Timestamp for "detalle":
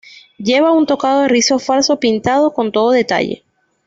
2.89-3.43